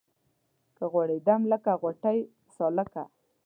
[0.77, 2.19] که غوړېدم لکه غوټۍ
[2.55, 3.03] سالکه